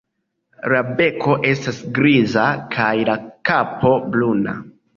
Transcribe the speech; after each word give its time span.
La 0.71 0.79
beko 1.01 1.35
esta 1.49 1.75
griza 1.99 2.47
kaj 2.79 2.89
la 3.13 3.17
kapo 3.53 3.95
bruna. 4.11 4.61